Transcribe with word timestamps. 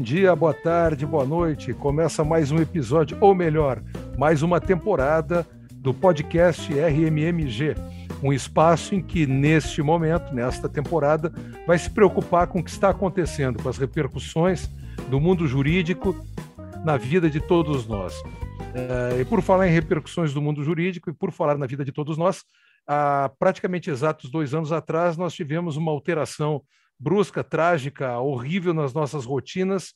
bom 0.00 0.04
dia, 0.04 0.34
boa 0.34 0.54
tarde, 0.54 1.04
boa 1.04 1.26
noite. 1.26 1.74
Começa 1.74 2.24
mais 2.24 2.50
um 2.50 2.56
episódio, 2.56 3.18
ou 3.20 3.34
melhor, 3.34 3.82
mais 4.16 4.40
uma 4.40 4.58
temporada 4.58 5.46
do 5.74 5.92
podcast 5.92 6.72
RMMG, 6.72 7.74
um 8.22 8.32
espaço 8.32 8.94
em 8.94 9.02
que, 9.02 9.26
neste 9.26 9.82
momento, 9.82 10.34
nesta 10.34 10.70
temporada, 10.70 11.30
vai 11.66 11.78
se 11.78 11.90
preocupar 11.90 12.46
com 12.46 12.60
o 12.60 12.64
que 12.64 12.70
está 12.70 12.88
acontecendo, 12.88 13.62
com 13.62 13.68
as 13.68 13.76
repercussões 13.76 14.70
do 15.10 15.20
mundo 15.20 15.46
jurídico 15.46 16.16
na 16.82 16.96
vida 16.96 17.28
de 17.28 17.38
todos 17.38 17.86
nós. 17.86 18.14
É, 18.72 19.20
e 19.20 19.24
por 19.26 19.42
falar 19.42 19.68
em 19.68 19.70
repercussões 19.70 20.32
do 20.32 20.40
mundo 20.40 20.64
jurídico 20.64 21.10
e 21.10 21.12
por 21.12 21.30
falar 21.30 21.58
na 21.58 21.66
vida 21.66 21.84
de 21.84 21.92
todos 21.92 22.16
nós, 22.16 22.42
há 22.86 23.30
praticamente 23.38 23.90
exatos 23.90 24.30
dois 24.30 24.54
anos 24.54 24.72
atrás, 24.72 25.18
nós 25.18 25.34
tivemos 25.34 25.76
uma 25.76 25.92
alteração 25.92 26.62
brusca, 27.00 27.42
trágica, 27.42 28.18
horrível 28.18 28.74
nas 28.74 28.92
nossas 28.92 29.24
rotinas 29.24 29.94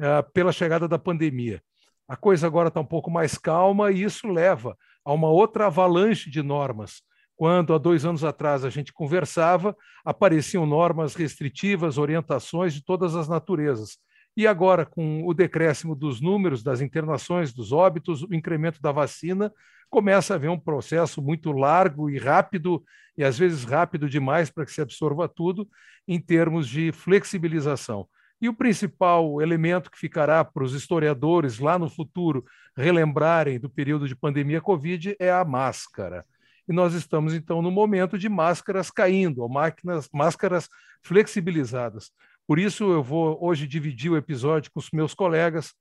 uh, 0.00 0.28
pela 0.32 0.50
chegada 0.50 0.88
da 0.88 0.98
pandemia. 0.98 1.62
A 2.08 2.16
coisa 2.16 2.46
agora 2.46 2.68
está 2.68 2.80
um 2.80 2.86
pouco 2.86 3.10
mais 3.10 3.36
calma 3.36 3.92
e 3.92 4.02
isso 4.02 4.26
leva 4.26 4.74
a 5.04 5.12
uma 5.12 5.28
outra 5.28 5.66
avalanche 5.66 6.30
de 6.30 6.42
normas. 6.42 7.02
Quando 7.36 7.74
há 7.74 7.78
dois 7.78 8.04
anos 8.04 8.24
atrás 8.24 8.64
a 8.64 8.70
gente 8.70 8.92
conversava, 8.92 9.76
apareciam 10.04 10.64
normas 10.64 11.14
restritivas, 11.14 11.98
orientações 11.98 12.72
de 12.72 12.82
todas 12.82 13.14
as 13.14 13.28
naturezas. 13.28 13.98
E 14.38 14.46
agora, 14.46 14.86
com 14.86 15.26
o 15.26 15.34
decréscimo 15.34 15.96
dos 15.96 16.20
números, 16.20 16.62
das 16.62 16.80
internações, 16.80 17.52
dos 17.52 17.72
óbitos, 17.72 18.22
o 18.22 18.32
incremento 18.32 18.80
da 18.80 18.92
vacina, 18.92 19.52
começa 19.90 20.32
a 20.32 20.36
haver 20.36 20.48
um 20.48 20.56
processo 20.56 21.20
muito 21.20 21.50
largo 21.50 22.08
e 22.08 22.16
rápido, 22.18 22.84
e 23.16 23.24
às 23.24 23.36
vezes 23.36 23.64
rápido 23.64 24.08
demais 24.08 24.48
para 24.48 24.64
que 24.64 24.70
se 24.70 24.80
absorva 24.80 25.28
tudo, 25.28 25.68
em 26.06 26.20
termos 26.20 26.68
de 26.68 26.92
flexibilização. 26.92 28.06
E 28.40 28.48
o 28.48 28.54
principal 28.54 29.42
elemento 29.42 29.90
que 29.90 29.98
ficará 29.98 30.44
para 30.44 30.62
os 30.62 30.72
historiadores 30.72 31.58
lá 31.58 31.76
no 31.76 31.90
futuro 31.90 32.44
relembrarem 32.76 33.58
do 33.58 33.68
período 33.68 34.06
de 34.06 34.14
pandemia 34.14 34.60
Covid 34.60 35.16
é 35.18 35.32
a 35.32 35.44
máscara. 35.44 36.24
E 36.68 36.72
nós 36.72 36.94
estamos, 36.94 37.34
então, 37.34 37.60
no 37.60 37.72
momento 37.72 38.16
de 38.16 38.28
máscaras 38.28 38.88
caindo, 38.88 39.42
ou 39.42 39.48
máquinas, 39.48 40.08
máscaras 40.12 40.68
flexibilizadas. 41.02 42.12
Por 42.48 42.58
isso, 42.58 42.90
eu 42.90 43.02
vou 43.02 43.36
hoje 43.44 43.66
dividir 43.66 44.10
o 44.10 44.16
episódio 44.16 44.72
com 44.72 44.80
os 44.80 44.90
meus 44.90 45.12
colegas, 45.12 45.74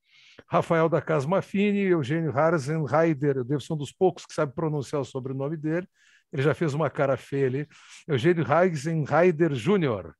Rafael 0.50 0.90
da 0.90 1.02
Casa 1.02 1.26
Mafini, 1.26 1.80
Eugênio 1.80 2.38
Harzenheider, 2.38 3.38
eu 3.38 3.46
devo 3.46 3.62
ser 3.62 3.72
um 3.72 3.78
dos 3.78 3.94
poucos 3.94 4.26
que 4.26 4.34
sabe 4.34 4.54
pronunciar 4.54 5.02
o 5.02 5.06
sobrenome 5.06 5.56
dele, 5.56 5.88
ele 6.30 6.42
já 6.42 6.54
fez 6.54 6.74
uma 6.74 6.90
cara 6.90 7.16
feia 7.16 7.48
ali, 7.48 7.68
Eugênio 8.06 8.46
Harzenheider 8.46 9.56
Júnior. 9.56 10.14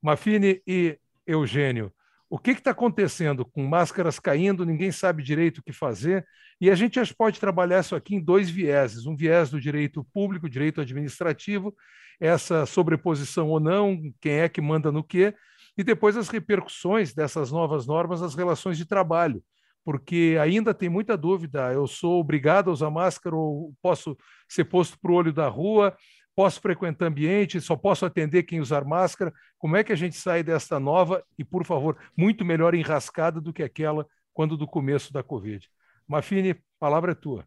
Mafini 0.00 0.62
e 0.66 0.98
Eugênio, 1.26 1.92
o 2.30 2.38
que 2.38 2.52
está 2.52 2.70
acontecendo? 2.70 3.44
Com 3.44 3.66
máscaras 3.66 4.18
caindo, 4.18 4.64
ninguém 4.64 4.90
sabe 4.90 5.22
direito 5.22 5.58
o 5.58 5.62
que 5.62 5.70
fazer, 5.70 6.26
e 6.58 6.70
a 6.70 6.74
gente 6.74 6.98
pode 7.14 7.38
trabalhar 7.38 7.80
isso 7.80 7.94
aqui 7.94 8.14
em 8.14 8.24
dois 8.24 8.48
vieses, 8.48 9.04
um 9.04 9.14
viés 9.14 9.50
do 9.50 9.60
direito 9.60 10.02
público, 10.14 10.48
direito 10.48 10.80
administrativo, 10.80 11.76
essa 12.18 12.64
sobreposição 12.64 13.48
ou 13.48 13.60
não, 13.60 14.00
quem 14.18 14.40
é 14.40 14.48
que 14.48 14.62
manda 14.62 14.90
no 14.90 15.04
quê, 15.04 15.34
e 15.76 15.84
depois 15.84 16.16
as 16.16 16.28
repercussões 16.28 17.14
dessas 17.14 17.50
novas 17.50 17.86
normas 17.86 18.20
nas 18.20 18.34
relações 18.34 18.76
de 18.76 18.84
trabalho, 18.84 19.42
porque 19.84 20.36
ainda 20.40 20.74
tem 20.74 20.88
muita 20.88 21.16
dúvida. 21.16 21.72
Eu 21.72 21.86
sou 21.86 22.20
obrigado 22.20 22.70
a 22.70 22.72
usar 22.72 22.90
máscara 22.90 23.34
ou 23.34 23.74
posso 23.82 24.16
ser 24.48 24.64
posto 24.64 24.98
para 25.00 25.10
o 25.10 25.14
olho 25.14 25.32
da 25.32 25.48
rua? 25.48 25.96
Posso 26.34 26.60
frequentar 26.60 27.06
ambiente? 27.06 27.60
Só 27.60 27.76
posso 27.76 28.06
atender 28.06 28.44
quem 28.44 28.60
usar 28.60 28.84
máscara? 28.84 29.32
Como 29.58 29.76
é 29.76 29.84
que 29.84 29.92
a 29.92 29.96
gente 29.96 30.16
sai 30.16 30.42
desta 30.42 30.78
nova 30.78 31.24
e, 31.38 31.44
por 31.44 31.64
favor, 31.64 31.96
muito 32.16 32.44
melhor 32.44 32.74
enrascada 32.74 33.40
do 33.40 33.52
que 33.52 33.62
aquela 33.62 34.06
quando 34.32 34.56
do 34.56 34.66
começo 34.66 35.12
da 35.12 35.22
Covid? 35.22 35.68
Mafine, 36.06 36.56
palavra 36.78 37.12
é 37.12 37.14
tua. 37.14 37.46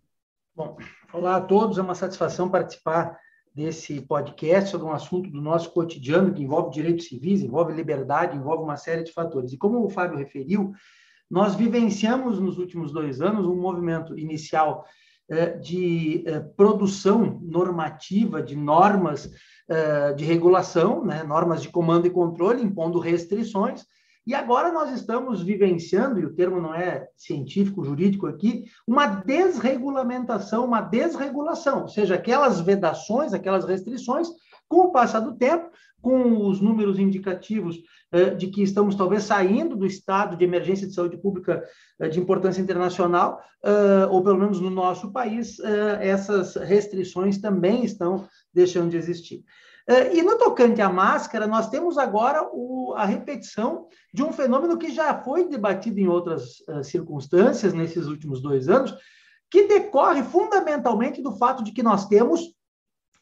Bom, 0.56 0.78
olá 1.12 1.38
a 1.38 1.42
todos, 1.42 1.78
é 1.78 1.82
uma 1.82 1.96
satisfação 1.96 2.50
participar 2.50 3.18
desse 3.54 4.02
podcast 4.02 4.72
sobre 4.72 4.88
um 4.88 4.92
assunto 4.92 5.30
do 5.30 5.42
nosso 5.42 5.72
cotidiano 5.72 6.34
que 6.34 6.42
envolve 6.42 6.72
direitos 6.72 7.06
civis, 7.06 7.42
envolve 7.42 7.74
liberdade, 7.74 8.36
envolve 8.36 8.64
uma 8.64 8.78
série 8.78 9.04
de 9.04 9.12
fatores. 9.12 9.54
E 9.54 9.58
como 9.58 9.86
o 9.86 9.90
Fábio 9.90 10.18
referiu, 10.18 10.74
nós 11.30 11.56
vivenciamos 11.56 12.40
nos 12.40 12.58
últimos 12.58 12.92
dois 12.92 13.22
anos 13.22 13.46
um 13.46 13.56
movimento 13.56 14.18
inicial 14.18 14.86
eh, 15.30 15.58
de 15.58 16.24
eh, 16.28 16.40
produção 16.58 17.40
normativa 17.42 18.42
de 18.42 18.56
normas 18.56 19.32
eh, 19.70 20.14
de 20.14 20.26
regulação, 20.26 21.06
né, 21.06 21.24
normas 21.24 21.62
de 21.62 21.70
comando 21.70 22.06
e 22.06 22.10
controle, 22.10 22.62
impondo 22.62 23.00
restrições, 23.00 23.86
e 24.26 24.34
agora 24.34 24.72
nós 24.72 24.92
estamos 24.92 25.42
vivenciando, 25.42 26.20
e 26.20 26.26
o 26.26 26.34
termo 26.34 26.62
não 26.62 26.74
é 26.74 27.08
científico, 27.18 27.84
jurídico 27.84 28.28
aqui, 28.28 28.66
uma 28.88 29.06
desregulamentação, 29.06 30.66
uma 30.66 30.82
desregulação, 30.82 31.82
ou 31.82 31.88
seja, 31.88 32.16
aquelas 32.16 32.62
vedações, 32.62 33.34
aquelas 33.34 33.66
restrições, 33.66 34.28
com 34.68 34.82
o 34.82 34.92
passar 34.92 35.20
do 35.20 35.36
tempo, 35.36 35.70
com 36.02 36.48
os 36.48 36.60
números 36.60 37.00
indicativos 37.00 37.82
eh, 38.12 38.32
de 38.32 38.48
que 38.48 38.62
estamos 38.62 38.94
talvez 38.94 39.24
saindo 39.24 39.76
do 39.76 39.86
estado 39.86 40.36
de 40.36 40.44
emergência 40.44 40.86
de 40.86 40.94
saúde 40.94 41.18
pública 41.18 41.64
eh, 41.98 42.10
de 42.10 42.20
importância 42.20 42.62
internacional, 42.62 43.42
eh, 43.64 44.08
ou 44.12 44.22
pelo 44.22 44.38
menos 44.38 44.60
no 44.60 44.70
nosso 44.70 45.12
país, 45.12 45.60
essas 46.02 46.56
restrições 46.56 47.38
também 47.38 47.86
estão 47.86 48.28
deixando 48.54 48.92
de 48.92 48.98
existir. 48.98 49.44
E 50.14 50.22
no 50.22 50.38
tocante 50.38 50.82
à 50.82 50.90
máscara, 50.90 51.46
nós 51.46 51.70
temos 51.70 51.98
agora 51.98 52.48
o, 52.54 52.94
a 52.96 53.06
repetição 53.06 53.88
de 54.14 54.24
um 54.24 54.32
fenômeno 54.32 54.78
que 54.78 54.92
já 54.92 55.22
foi 55.22 55.46
debatido 55.48 56.00
em 56.00 56.08
outras 56.08 56.62
uh, 56.70 56.84
circunstâncias 56.84 57.74
nesses 57.74 58.08
últimos 58.08 58.42
dois 58.42 58.70
anos, 58.70 58.96
que 59.52 59.68
decorre 59.68 60.24
fundamentalmente 60.24 61.22
do 61.22 61.36
fato 61.36 61.64
de 61.64 61.74
que 61.74 61.84
nós 61.84 62.08
temos 62.08 62.42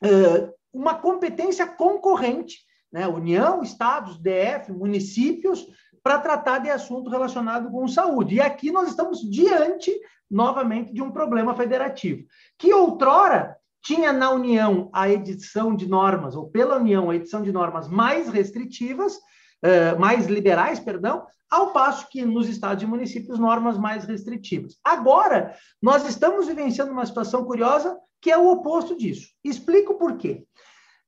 uh, 0.03 0.53
uma 0.71 0.93
competência 0.93 1.65
concorrente, 1.65 2.59
né? 2.91 3.07
União, 3.07 3.63
Estados, 3.63 4.19
DF, 4.19 4.71
municípios, 4.71 5.67
para 6.03 6.19
tratar 6.19 6.59
de 6.59 6.69
assunto 6.69 7.09
relacionado 7.09 7.71
com 7.71 7.87
saúde. 7.87 8.35
E 8.35 8.41
aqui 8.41 8.71
nós 8.71 8.89
estamos 8.89 9.19
diante, 9.29 9.91
novamente, 10.29 10.93
de 10.93 11.01
um 11.01 11.11
problema 11.11 11.55
federativo, 11.55 12.25
que 12.57 12.73
outrora 12.73 13.57
tinha 13.81 14.13
na 14.13 14.31
União 14.31 14.89
a 14.93 15.09
edição 15.09 15.75
de 15.75 15.87
normas, 15.87 16.35
ou 16.35 16.49
pela 16.49 16.77
União 16.77 17.09
a 17.09 17.15
edição 17.15 17.41
de 17.41 17.51
normas 17.51 17.87
mais 17.87 18.29
restritivas, 18.29 19.15
uh, 19.15 19.99
mais 19.99 20.27
liberais, 20.27 20.79
perdão, 20.79 21.25
ao 21.49 21.73
passo 21.73 22.07
que 22.09 22.23
nos 22.23 22.47
estados 22.47 22.81
e 22.81 22.87
municípios 22.87 23.37
normas 23.37 23.77
mais 23.77 24.05
restritivas. 24.05 24.77
Agora, 24.83 25.55
nós 25.81 26.07
estamos 26.07 26.47
vivenciando 26.47 26.91
uma 26.91 27.05
situação 27.05 27.43
curiosa 27.43 27.97
que 28.21 28.31
é 28.31 28.37
o 28.37 28.49
oposto 28.51 28.95
disso. 28.95 29.29
Explico 29.43 29.95
por 29.95 30.15
quê. 30.15 30.45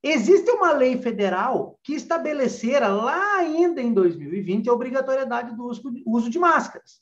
Existe 0.02 0.50
uma 0.50 0.72
lei 0.72 1.00
federal 1.00 1.78
que 1.82 1.94
estabelecera 1.94 2.88
lá 2.88 3.38
ainda 3.38 3.80
em 3.80 3.94
2020 3.94 4.68
a 4.68 4.72
obrigatoriedade 4.72 5.56
do 5.56 5.70
uso 6.04 6.28
de 6.28 6.38
máscaras. 6.38 7.00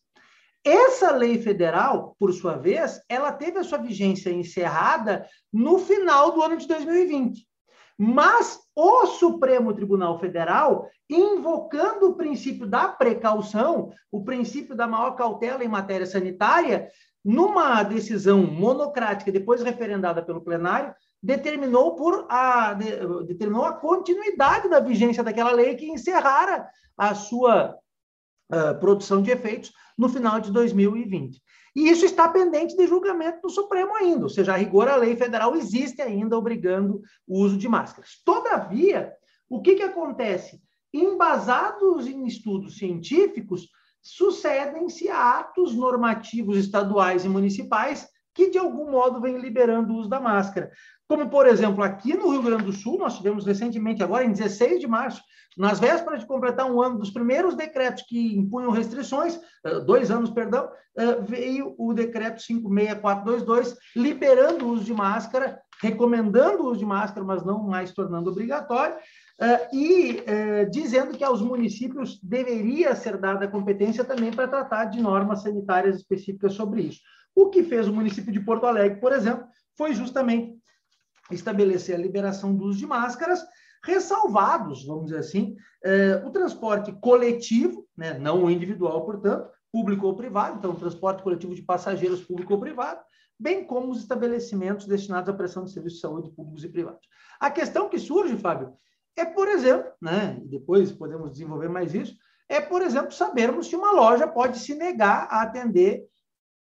Essa 0.64 1.10
lei 1.10 1.42
federal, 1.42 2.14
por 2.18 2.32
sua 2.32 2.56
vez, 2.56 3.00
ela 3.08 3.32
teve 3.32 3.58
a 3.58 3.64
sua 3.64 3.78
vigência 3.78 4.30
encerrada 4.30 5.26
no 5.52 5.78
final 5.78 6.32
do 6.32 6.42
ano 6.42 6.56
de 6.56 6.68
2020. 6.68 7.44
Mas 7.98 8.58
o 8.74 9.06
Supremo 9.06 9.74
Tribunal 9.74 10.18
Federal, 10.18 10.88
invocando 11.10 12.10
o 12.10 12.14
princípio 12.14 12.66
da 12.66 12.88
precaução, 12.88 13.90
o 14.10 14.24
princípio 14.24 14.74
da 14.74 14.86
maior 14.86 15.12
cautela 15.12 15.64
em 15.64 15.68
matéria 15.68 16.06
sanitária, 16.06 16.88
numa 17.24 17.82
decisão 17.82 18.42
monocrática, 18.42 19.30
depois 19.30 19.62
referendada 19.62 20.22
pelo 20.22 20.40
plenário, 20.40 20.94
determinou 21.22 21.94
por 21.94 22.26
a 22.28 22.74
de, 22.74 23.24
determinou 23.26 23.64
a 23.64 23.74
continuidade 23.74 24.68
da 24.68 24.80
vigência 24.80 25.22
daquela 25.22 25.52
lei 25.52 25.76
que 25.76 25.88
encerrara 25.88 26.68
a 26.96 27.14
sua 27.14 27.76
uh, 28.52 28.78
produção 28.78 29.22
de 29.22 29.30
efeitos 29.30 29.72
no 29.96 30.08
final 30.08 30.40
de 30.40 30.52
2020. 30.52 31.40
E 31.74 31.88
isso 31.88 32.04
está 32.04 32.28
pendente 32.28 32.76
de 32.76 32.86
julgamento 32.86 33.40
do 33.40 33.50
Supremo 33.50 33.94
ainda, 33.96 34.24
ou 34.24 34.28
seja, 34.28 34.52
a 34.52 34.56
rigor 34.56 34.88
a 34.88 34.96
lei 34.96 35.16
federal 35.16 35.56
existe 35.56 36.02
ainda 36.02 36.36
obrigando 36.36 37.00
o 37.26 37.40
uso 37.40 37.56
de 37.56 37.68
máscaras. 37.68 38.20
Todavia, 38.24 39.12
o 39.48 39.62
que, 39.62 39.76
que 39.76 39.82
acontece? 39.82 40.60
Embasados 40.92 42.06
em 42.06 42.26
estudos 42.26 42.76
científicos, 42.76 43.68
sucedem-se 44.02 45.08
atos 45.08 45.74
normativos 45.74 46.58
estaduais 46.58 47.24
e 47.24 47.28
municipais 47.28 48.06
que 48.34 48.50
de 48.50 48.58
algum 48.58 48.90
modo 48.90 49.20
vem 49.20 49.38
liberando 49.38 49.92
o 49.92 49.96
uso 49.96 50.08
da 50.08 50.20
máscara. 50.20 50.70
Como, 51.12 51.28
por 51.28 51.46
exemplo, 51.46 51.84
aqui 51.84 52.14
no 52.14 52.30
Rio 52.30 52.42
Grande 52.42 52.64
do 52.64 52.72
Sul, 52.72 52.96
nós 52.96 53.18
tivemos 53.18 53.44
recentemente, 53.44 54.02
agora 54.02 54.24
em 54.24 54.32
16 54.32 54.80
de 54.80 54.86
março, 54.86 55.22
nas 55.58 55.78
vésperas 55.78 56.20
de 56.20 56.26
completar 56.26 56.64
um 56.64 56.80
ano 56.80 56.98
dos 56.98 57.10
primeiros 57.10 57.54
decretos 57.54 58.02
que 58.08 58.34
impunham 58.34 58.70
restrições, 58.70 59.38
eh, 59.62 59.80
dois 59.80 60.10
anos, 60.10 60.30
perdão, 60.30 60.70
eh, 60.96 61.20
veio 61.20 61.74
o 61.76 61.92
decreto 61.92 62.40
56422, 62.40 63.76
liberando 63.94 64.64
o 64.64 64.70
uso 64.70 64.84
de 64.84 64.94
máscara, 64.94 65.60
recomendando 65.82 66.62
o 66.62 66.70
uso 66.70 66.78
de 66.78 66.86
máscara, 66.86 67.26
mas 67.26 67.44
não 67.44 67.62
mais 67.62 67.92
tornando 67.92 68.30
obrigatório, 68.30 68.96
eh, 69.38 69.68
e 69.70 70.24
dizendo 70.70 71.14
que 71.14 71.24
aos 71.24 71.42
municípios 71.42 72.18
deveria 72.22 72.96
ser 72.96 73.18
dada 73.18 73.46
competência 73.46 74.02
também 74.02 74.30
para 74.30 74.48
tratar 74.48 74.86
de 74.86 74.98
normas 74.98 75.42
sanitárias 75.42 75.96
específicas 75.96 76.54
sobre 76.54 76.80
isso. 76.84 77.00
O 77.34 77.50
que 77.50 77.62
fez 77.62 77.86
o 77.86 77.92
município 77.92 78.32
de 78.32 78.40
Porto 78.40 78.64
Alegre, 78.64 78.98
por 78.98 79.12
exemplo, 79.12 79.44
foi 79.76 79.94
justamente 79.94 80.61
estabelecer 81.34 81.94
a 81.94 81.98
liberação 81.98 82.54
do 82.54 82.64
uso 82.64 82.78
de 82.78 82.86
máscaras, 82.86 83.44
ressalvados, 83.84 84.84
vamos 84.86 85.06
dizer 85.06 85.18
assim, 85.18 85.56
eh, 85.84 86.22
o 86.24 86.30
transporte 86.30 86.92
coletivo, 87.00 87.86
né, 87.96 88.18
não 88.18 88.44
o 88.44 88.50
individual, 88.50 89.04
portanto, 89.04 89.50
público 89.72 90.06
ou 90.06 90.14
privado, 90.14 90.58
então, 90.58 90.70
o 90.72 90.78
transporte 90.78 91.22
coletivo 91.22 91.54
de 91.54 91.62
passageiros 91.62 92.22
público 92.22 92.54
ou 92.54 92.60
privado, 92.60 93.00
bem 93.38 93.66
como 93.66 93.90
os 93.90 93.98
estabelecimentos 93.98 94.86
destinados 94.86 95.28
à 95.28 95.32
prestação 95.32 95.64
de 95.64 95.72
serviços 95.72 95.98
de 95.98 96.02
saúde 96.02 96.30
públicos 96.30 96.62
e 96.62 96.68
privados. 96.68 97.08
A 97.40 97.50
questão 97.50 97.88
que 97.88 97.98
surge, 97.98 98.36
Fábio, 98.36 98.74
é, 99.16 99.24
por 99.24 99.48
exemplo, 99.48 99.90
né, 100.00 100.40
depois 100.44 100.92
podemos 100.92 101.32
desenvolver 101.32 101.68
mais 101.68 101.92
isso, 101.94 102.14
é, 102.48 102.60
por 102.60 102.82
exemplo, 102.82 103.12
sabermos 103.12 103.66
se 103.66 103.74
uma 103.74 103.92
loja 103.92 104.28
pode 104.28 104.58
se 104.58 104.74
negar 104.74 105.26
a 105.30 105.42
atender 105.42 106.04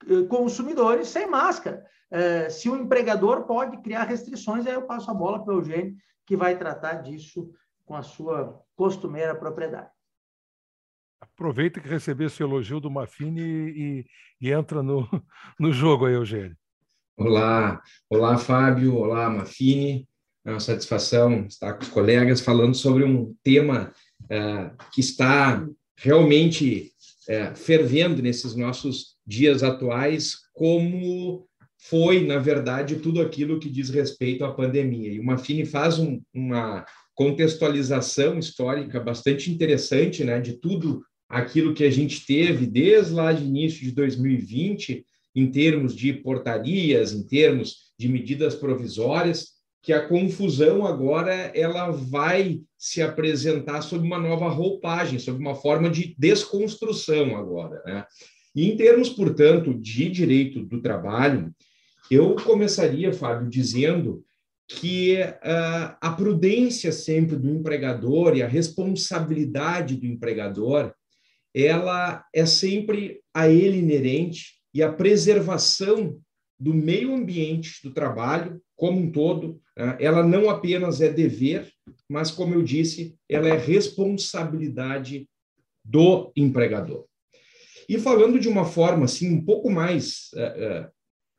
eh, 0.10 0.24
consumidores 0.28 1.10
sem 1.10 1.28
máscara. 1.28 1.86
Eh, 2.14 2.48
se 2.52 2.70
o 2.70 2.76
empregador 2.76 3.48
pode 3.48 3.82
criar 3.82 4.04
restrições, 4.04 4.68
aí 4.68 4.74
eu 4.76 4.84
passo 4.84 5.10
a 5.10 5.14
bola 5.16 5.44
para 5.44 5.52
o 5.52 5.58
Eugênio, 5.58 5.96
que 6.28 6.38
vai 6.38 6.56
tratar 6.56 7.02
disso 7.02 7.52
com 7.84 7.96
a 7.96 8.04
sua 8.04 8.62
costumeira 8.76 9.34
propriedade. 9.34 9.90
Aproveita 11.20 11.82
que 11.82 11.90
recebeu 11.90 12.28
esse 12.28 12.44
elogio 12.44 12.80
do 12.80 12.92
Mafini 12.92 13.42
e, 13.42 14.06
e, 14.40 14.52
entra 14.52 14.84
no, 14.84 15.10
no 15.60 15.72
jogo 15.72 16.06
aí, 16.06 16.14
Eugênio. 16.14 16.56
Olá, 17.18 17.82
olá 18.08 18.38
Fábio, 18.38 18.96
olá 18.96 19.28
Mafini. 19.28 20.08
É 20.46 20.52
uma 20.52 20.60
satisfação 20.60 21.48
estar 21.48 21.74
com 21.74 21.82
os 21.82 21.90
colegas 21.90 22.42
falando 22.42 22.76
sobre 22.76 23.04
um 23.04 23.34
tema 23.42 23.92
uh, 24.26 24.78
que 24.92 25.00
está 25.00 25.66
realmente 25.98 26.92
uh, 27.28 27.56
fervendo 27.56 28.22
nesses 28.22 28.56
nossos 28.56 29.18
dias 29.26 29.64
atuais 29.64 30.44
como 30.54 31.48
foi, 31.90 32.26
na 32.26 32.38
verdade, 32.38 32.96
tudo 32.96 33.22
aquilo 33.22 33.60
que 33.60 33.70
diz 33.70 33.90
respeito 33.90 34.46
à 34.46 34.54
pandemia. 34.54 35.12
E 35.12 35.20
o 35.20 35.24
Mafini 35.24 35.66
faz 35.66 36.00
um, 36.00 36.22
uma 36.34 36.86
contextualização 37.14 38.40
histórica 38.40 39.02
bastante 39.02 39.52
interessante 39.52 40.24
né, 40.24 40.40
de 40.40 40.54
tudo 40.54 41.04
aquilo 41.28 41.74
que 41.74 41.84
a 41.84 41.92
gente 41.92 42.26
teve 42.26 42.66
desde 42.66 43.14
lá 43.14 43.34
de 43.34 43.44
início 43.44 43.82
de 43.82 43.92
2020, 43.92 45.06
em 45.36 45.52
termos 45.52 45.94
de 45.94 46.14
portarias, 46.14 47.12
em 47.12 47.24
termos 47.26 47.92
de 48.00 48.08
medidas 48.08 48.56
provisórias, 48.56 49.48
que 49.82 49.92
a 49.92 50.08
confusão 50.08 50.86
agora 50.86 51.34
ela 51.54 51.92
vai 51.92 52.62
se 52.78 53.02
apresentar 53.02 53.82
sob 53.82 54.06
uma 54.06 54.20
nova 54.20 54.48
roupagem, 54.48 55.20
sob 55.20 55.38
uma 55.38 55.56
forma 55.56 55.90
de 55.90 56.16
desconstrução 56.18 57.36
agora. 57.36 57.82
Né? 57.86 58.06
E 58.56 58.72
em 58.72 58.78
termos, 58.78 59.10
portanto, 59.10 59.74
de 59.74 60.10
direito 60.10 60.64
do 60.64 60.82
trabalho, 60.82 61.54
eu 62.14 62.36
começaria, 62.36 63.14
Fábio, 63.14 63.50
dizendo 63.50 64.24
que 64.68 65.18
uh, 65.22 65.96
a 66.02 66.14
prudência 66.16 66.92
sempre 66.92 67.36
do 67.36 67.50
empregador 67.50 68.36
e 68.36 68.42
a 68.42 68.48
responsabilidade 68.48 69.96
do 69.96 70.06
empregador, 70.06 70.94
ela 71.54 72.26
é 72.34 72.46
sempre 72.46 73.22
a 73.34 73.48
ele 73.48 73.78
inerente 73.78 74.56
e 74.74 74.82
a 74.82 74.92
preservação 74.92 76.20
do 76.60 76.74
meio 76.74 77.14
ambiente 77.14 77.80
do 77.84 77.94
trabalho 77.94 78.62
como 78.76 79.00
um 79.00 79.12
todo, 79.12 79.62
uh, 79.78 79.96
ela 80.00 80.24
não 80.24 80.50
apenas 80.50 81.02
é 81.02 81.12
dever, 81.12 81.72
mas, 82.10 82.32
como 82.32 82.54
eu 82.54 82.64
disse, 82.64 83.16
ela 83.30 83.50
é 83.50 83.58
responsabilidade 83.58 85.28
do 85.84 86.32
empregador. 86.36 87.06
E 87.88 88.00
falando 88.00 88.40
de 88.40 88.48
uma 88.48 88.66
forma 88.66 89.06
assim 89.06 89.30
um 89.30 89.44
pouco 89.44 89.70
mais 89.70 90.30
uh, 90.34 90.90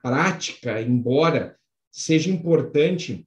prática, 0.05 0.83
embora 0.83 1.57
seja 1.91 2.29
importante 2.29 3.27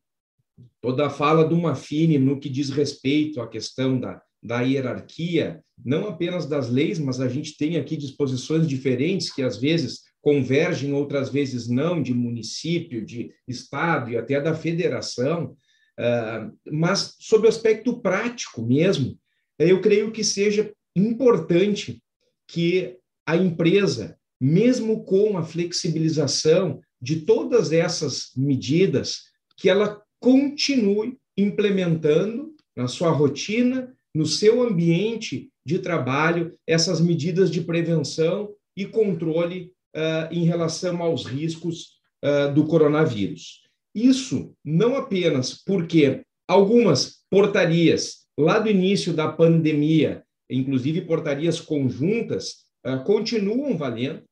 toda 0.80 1.08
a 1.08 1.10
fala 1.10 1.44
do 1.44 1.58
Mafini 1.58 2.20
no 2.20 2.40
que 2.40 2.48
diz 2.48 2.70
respeito 2.70 3.42
à 3.42 3.48
questão 3.48 4.00
da, 4.00 4.22
da 4.44 4.62
hierarquia, 4.62 5.60
não 5.84 6.08
apenas 6.08 6.46
das 6.46 6.70
leis, 6.70 7.00
mas 7.00 7.20
a 7.20 7.28
gente 7.28 7.58
tem 7.58 7.78
aqui 7.78 7.98
disposições 7.98 8.68
diferentes 8.68 9.34
que 9.34 9.42
às 9.42 9.58
vezes 9.58 10.02
convergem, 10.22 10.94
outras 10.94 11.30
vezes 11.30 11.68
não, 11.68 12.00
de 12.00 12.14
município, 12.14 13.04
de 13.04 13.34
estado 13.48 14.12
e 14.12 14.18
até 14.18 14.40
da 14.40 14.54
federação. 14.54 15.58
Uh, 16.00 16.56
mas, 16.72 17.16
sob 17.20 17.48
o 17.48 17.50
aspecto 17.50 18.00
prático 18.00 18.62
mesmo, 18.62 19.18
eu 19.58 19.82
creio 19.82 20.12
que 20.12 20.24
seja 20.24 20.72
importante 20.96 22.04
que 22.48 22.98
a 23.26 23.36
empresa, 23.36 24.16
mesmo 24.40 25.04
com 25.04 25.38
a 25.38 25.44
flexibilização 25.44 26.80
de 27.02 27.22
todas 27.22 27.72
essas 27.72 28.32
medidas, 28.36 29.24
que 29.56 29.70
ela 29.70 30.02
continue 30.20 31.18
implementando 31.38 32.54
na 32.76 32.88
sua 32.88 33.10
rotina, 33.12 33.94
no 34.14 34.26
seu 34.26 34.62
ambiente 34.62 35.50
de 35.66 35.80
trabalho, 35.80 36.56
essas 36.66 37.00
medidas 37.00 37.52
de 37.52 37.62
prevenção 37.62 38.54
e 38.76 38.86
controle 38.86 39.72
uh, 39.96 40.32
em 40.32 40.44
relação 40.46 41.02
aos 41.02 41.26
riscos 41.26 41.98
uh, 42.24 42.54
do 42.54 42.66
coronavírus. 42.66 43.62
Isso 43.94 44.54
não 44.64 44.96
apenas 44.96 45.54
porque 45.64 46.24
algumas 46.48 47.18
portarias 47.30 48.28
lá 48.38 48.60
do 48.60 48.70
início 48.70 49.14
da 49.14 49.28
pandemia, 49.28 50.24
inclusive 50.50 51.02
portarias 51.02 51.60
conjuntas, 51.60 52.67
uh, 52.88 53.04
continuam 53.04 53.78
valendo, 53.78 54.24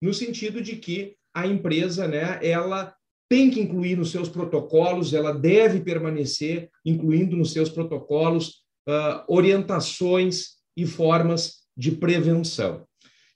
no 0.00 0.14
sentido 0.14 0.62
de 0.62 0.76
que 0.76 1.16
a 1.34 1.46
empresa, 1.46 2.06
né, 2.08 2.38
ela 2.42 2.94
tem 3.28 3.50
que 3.50 3.60
incluir 3.60 3.96
nos 3.96 4.10
seus 4.10 4.28
protocolos, 4.28 5.12
ela 5.12 5.32
deve 5.32 5.80
permanecer 5.80 6.68
incluindo 6.84 7.36
nos 7.36 7.52
seus 7.52 7.68
protocolos 7.68 8.62
uh, 8.88 9.22
orientações 9.28 10.56
e 10.76 10.86
formas 10.86 11.60
de 11.76 11.92
prevenção. 11.92 12.84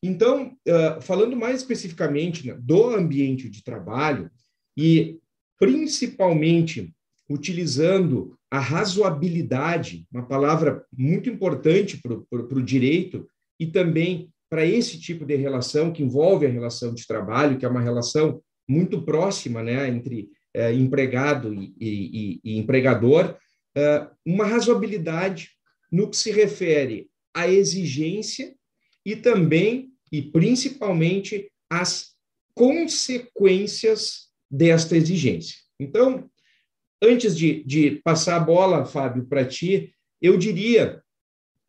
Então, 0.03 0.57
uh, 0.69 1.01
falando 1.01 1.37
mais 1.37 1.61
especificamente 1.61 2.47
né, 2.47 2.57
do 2.61 2.91
ambiente 2.95 3.49
de 3.49 3.63
trabalho 3.63 4.31
e 4.77 5.19
principalmente 5.59 6.93
utilizando 7.31 8.37
a 8.51 8.59
razoabilidade, 8.59 10.07
uma 10.13 10.27
palavra 10.27 10.85
muito 10.93 11.31
importante 11.31 12.01
para 12.03 12.59
o 12.59 12.63
direito, 12.63 13.27
e 13.59 13.67
também 13.67 14.31
para 14.49 14.65
esse 14.65 15.01
tipo 15.01 15.25
de 15.25 15.37
relação 15.37 15.93
que 15.93 16.03
envolve 16.03 16.47
a 16.47 16.51
relação 16.51 16.95
de 16.95 17.07
trabalho, 17.07 17.59
que 17.59 17.65
é 17.65 17.69
uma 17.69 17.81
relação 17.81 18.43
muito 18.69 19.03
próxima 19.03 19.63
né, 19.63 19.89
entre 19.89 20.29
é, 20.55 20.73
empregado 20.73 21.53
e, 21.53 21.75
e, 21.81 22.41
e 22.45 22.59
empregador, 22.59 23.37
é, 23.77 24.07
uma 24.25 24.47
razoabilidade 24.47 25.51
no 25.91 26.09
que 26.09 26.17
se 26.17 26.31
refere 26.31 27.09
à 27.35 27.49
exigência 27.49 28.55
e 29.05 29.17
também 29.17 29.91
e 30.11 30.23
principalmente 30.23 31.51
às 31.69 32.15
consequências 32.55 34.29
desta 34.51 34.97
exigência. 34.97 35.59
Então, 35.79 36.31
antes 37.03 37.37
de, 37.37 37.65
de 37.65 38.01
passar 38.05 38.37
a 38.37 38.41
bola, 38.41 38.85
Fábio, 38.85 39.27
para 39.27 39.45
ti, 39.45 39.93
eu 40.23 40.39
diria 40.39 41.03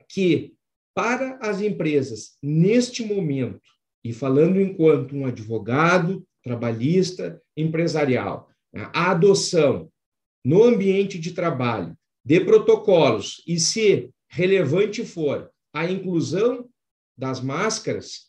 que 0.07 0.54
para 0.95 1.37
as 1.41 1.61
empresas, 1.61 2.37
neste 2.41 3.03
momento, 3.03 3.61
e 4.03 4.13
falando 4.13 4.59
enquanto 4.61 5.15
um 5.15 5.25
advogado, 5.25 6.25
trabalhista, 6.41 7.41
empresarial, 7.57 8.49
a 8.73 9.11
adoção 9.11 9.91
no 10.43 10.63
ambiente 10.63 11.19
de 11.19 11.33
trabalho 11.33 11.95
de 12.23 12.39
protocolos 12.39 13.43
e, 13.45 13.59
se 13.59 14.09
relevante 14.29 15.03
for, 15.05 15.51
a 15.73 15.89
inclusão 15.89 16.69
das 17.17 17.41
máscaras, 17.41 18.27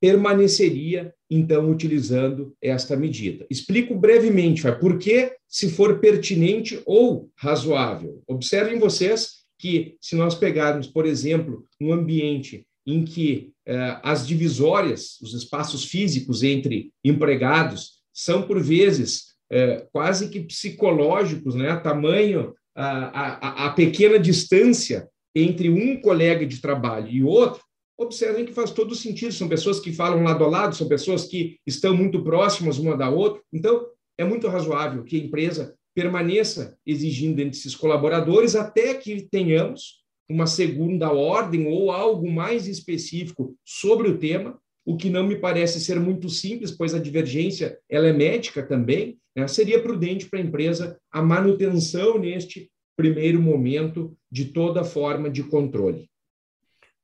permaneceria, 0.00 1.14
então, 1.28 1.70
utilizando 1.70 2.56
esta 2.62 2.96
medida. 2.96 3.46
Explico 3.50 3.94
brevemente 3.94 4.62
por 4.80 4.98
que, 4.98 5.36
se 5.46 5.70
for 5.70 5.98
pertinente 5.98 6.80
ou 6.86 7.30
razoável. 7.36 8.22
Observem 8.26 8.78
vocês 8.78 9.39
que, 9.60 9.96
se 10.00 10.16
nós 10.16 10.34
pegarmos, 10.34 10.86
por 10.86 11.04
exemplo, 11.04 11.66
um 11.78 11.92
ambiente 11.92 12.66
em 12.86 13.04
que 13.04 13.52
eh, 13.66 14.00
as 14.02 14.26
divisórias, 14.26 15.20
os 15.20 15.34
espaços 15.34 15.84
físicos 15.84 16.42
entre 16.42 16.90
empregados, 17.04 18.00
são, 18.12 18.42
por 18.42 18.58
vezes, 18.60 19.34
eh, 19.52 19.86
quase 19.92 20.30
que 20.30 20.40
psicológicos, 20.40 21.54
né? 21.54 21.76
tamanho, 21.76 22.54
a, 22.74 22.86
a, 22.86 23.66
a 23.66 23.70
pequena 23.72 24.18
distância 24.18 25.06
entre 25.34 25.68
um 25.68 26.00
colega 26.00 26.46
de 26.46 26.60
trabalho 26.60 27.08
e 27.08 27.22
outro, 27.22 27.62
observem 27.98 28.46
que 28.46 28.54
faz 28.54 28.70
todo 28.70 28.94
sentido. 28.94 29.32
São 29.32 29.46
pessoas 29.46 29.78
que 29.78 29.92
falam 29.92 30.22
lado 30.22 30.42
a 30.42 30.48
lado, 30.48 30.74
são 30.74 30.88
pessoas 30.88 31.26
que 31.26 31.58
estão 31.66 31.94
muito 31.94 32.24
próximas 32.24 32.78
uma 32.78 32.96
da 32.96 33.10
outra. 33.10 33.42
Então, 33.52 33.86
é 34.16 34.24
muito 34.24 34.48
razoável 34.48 35.04
que 35.04 35.16
a 35.16 35.24
empresa 35.24 35.74
permaneça 36.00 36.78
exigindo 36.86 37.40
entre 37.40 37.58
esses 37.58 37.76
colaboradores 37.76 38.56
até 38.56 38.94
que 38.94 39.28
tenhamos 39.30 40.00
uma 40.26 40.46
segunda 40.46 41.12
ordem 41.12 41.66
ou 41.66 41.90
algo 41.90 42.30
mais 42.30 42.66
específico 42.66 43.54
sobre 43.62 44.08
o 44.08 44.16
tema, 44.16 44.58
o 44.82 44.96
que 44.96 45.10
não 45.10 45.26
me 45.26 45.36
parece 45.36 45.78
ser 45.78 46.00
muito 46.00 46.30
simples, 46.30 46.70
pois 46.70 46.94
a 46.94 46.98
divergência 46.98 47.78
ela 47.86 48.06
é 48.06 48.14
médica 48.14 48.66
também. 48.66 49.18
Né? 49.36 49.46
Seria 49.46 49.82
prudente 49.82 50.26
para 50.26 50.38
a 50.38 50.42
empresa 50.42 50.98
a 51.12 51.20
manutenção 51.20 52.18
neste 52.18 52.70
primeiro 52.96 53.42
momento 53.42 54.16
de 54.32 54.46
toda 54.46 54.84
forma 54.84 55.28
de 55.28 55.42
controle. 55.42 56.08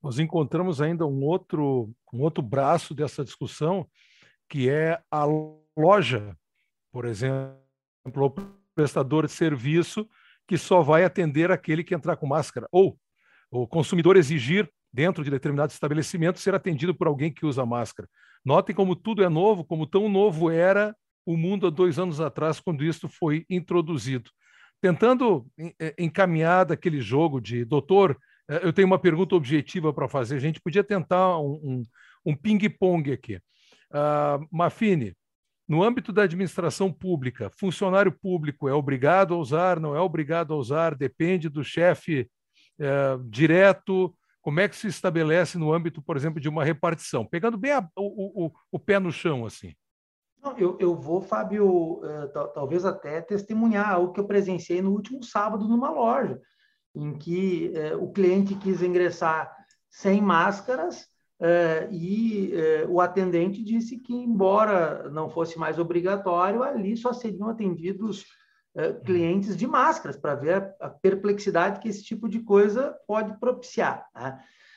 Nós 0.02 0.18
encontramos 0.18 0.80
ainda 0.80 1.04
um 1.04 1.22
outro, 1.22 1.90
um 2.14 2.22
outro 2.22 2.42
braço 2.42 2.94
dessa 2.94 3.22
discussão, 3.22 3.86
que 4.48 4.70
é 4.70 4.98
a 5.10 5.26
loja, 5.76 6.34
por 6.90 7.04
exemplo, 7.04 8.55
prestador 8.76 9.26
de 9.26 9.32
serviço 9.32 10.06
que 10.46 10.56
só 10.56 10.82
vai 10.82 11.02
atender 11.02 11.50
aquele 11.50 11.82
que 11.82 11.94
entrar 11.94 12.16
com 12.16 12.26
máscara, 12.26 12.68
ou 12.70 12.96
o 13.50 13.66
consumidor 13.66 14.16
exigir, 14.16 14.70
dentro 14.92 15.24
de 15.24 15.30
determinado 15.30 15.72
estabelecimento, 15.72 16.38
ser 16.38 16.54
atendido 16.54 16.94
por 16.94 17.06
alguém 17.06 17.32
que 17.32 17.44
usa 17.44 17.66
máscara. 17.66 18.08
Notem 18.44 18.74
como 18.74 18.94
tudo 18.94 19.24
é 19.24 19.28
novo, 19.28 19.64
como 19.64 19.86
tão 19.86 20.08
novo 20.08 20.50
era 20.50 20.94
o 21.24 21.36
mundo 21.36 21.66
há 21.66 21.70
dois 21.70 21.98
anos 21.98 22.20
atrás, 22.20 22.60
quando 22.60 22.84
isso 22.84 23.08
foi 23.08 23.44
introduzido. 23.50 24.30
Tentando 24.80 25.46
eh, 25.80 25.94
encaminhar 25.98 26.64
daquele 26.64 27.00
jogo 27.00 27.40
de 27.40 27.64
doutor, 27.64 28.16
eh, 28.48 28.60
eu 28.62 28.72
tenho 28.72 28.86
uma 28.86 28.98
pergunta 28.98 29.34
objetiva 29.34 29.92
para 29.92 30.08
fazer. 30.08 30.36
A 30.36 30.40
gente 30.40 30.60
podia 30.60 30.84
tentar 30.84 31.38
um, 31.38 31.60
um, 31.62 31.82
um 32.24 32.36
ping-pong 32.36 33.12
aqui. 33.12 33.36
Uh, 33.90 34.46
Mafine, 34.50 35.14
no 35.68 35.82
âmbito 35.82 36.12
da 36.12 36.22
administração 36.22 36.92
pública, 36.92 37.50
funcionário 37.50 38.12
público 38.12 38.68
é 38.68 38.72
obrigado 38.72 39.34
a 39.34 39.36
usar, 39.36 39.80
não 39.80 39.96
é 39.96 40.00
obrigado 40.00 40.54
a 40.54 40.56
usar, 40.56 40.94
depende 40.94 41.48
do 41.48 41.64
chefe 41.64 42.30
é, 42.78 43.18
direto? 43.24 44.14
Como 44.40 44.60
é 44.60 44.68
que 44.68 44.76
se 44.76 44.86
estabelece 44.86 45.58
no 45.58 45.72
âmbito, 45.72 46.00
por 46.00 46.16
exemplo, 46.16 46.40
de 46.40 46.48
uma 46.48 46.64
repartição? 46.64 47.26
Pegando 47.26 47.58
bem 47.58 47.72
a, 47.72 47.88
o, 47.96 48.46
o, 48.46 48.52
o, 48.70 48.78
pé 48.78 49.00
no 49.00 49.10
chão, 49.10 49.44
assim. 49.44 49.74
Eu, 50.56 50.76
eu 50.78 50.94
vou, 50.94 51.20
Fábio, 51.20 51.94
uh, 51.94 52.28
talvez 52.54 52.84
até 52.84 53.20
testemunhar 53.20 53.90
algo 53.90 54.12
que 54.12 54.20
eu 54.20 54.26
presenciei 54.26 54.80
no 54.80 54.92
último 54.92 55.24
sábado 55.24 55.66
numa 55.66 55.90
loja, 55.90 56.40
em 56.94 57.18
que 57.18 57.72
uh, 57.74 58.04
o 58.04 58.12
cliente 58.12 58.54
quis 58.54 58.80
ingressar 58.82 59.52
sem 59.90 60.20
máscaras 60.20 61.08
uh, 61.40 61.92
e 61.92 62.52
o 62.88 63.00
atendente 63.00 63.62
disse 63.62 63.98
que, 63.98 64.14
embora 64.14 65.08
não 65.10 65.28
fosse 65.28 65.58
mais 65.58 65.78
obrigatório, 65.78 66.62
ali 66.62 66.96
só 66.96 67.12
seriam 67.12 67.48
atendidos 67.48 68.24
eh, 68.78 68.92
clientes 68.92 69.56
de 69.56 69.66
máscaras 69.66 70.18
para 70.18 70.34
ver 70.34 70.74
a, 70.78 70.90
perplexidade 70.90 71.80
que 71.80 71.88
esse 71.88 72.04
tipo 72.04 72.28
de 72.28 72.40
coisa 72.40 72.94
pode 73.06 73.38
propiciar. 73.40 74.06